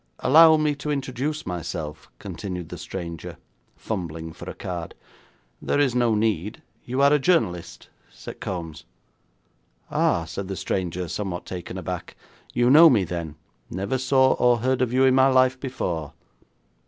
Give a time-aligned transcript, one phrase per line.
[0.21, 3.37] 'Allow me to introduce myself,' continued the stranger,
[3.75, 4.95] fumbling for a card.
[5.61, 6.63] 'There is no need.
[6.83, 8.85] You are a journalist,' said Kombs.
[9.91, 12.15] 'Ah,' said the stranger, somewhat taken aback,
[12.51, 13.35] 'you know me, then.'
[13.69, 16.13] 'Never saw or heard of you in my life before.'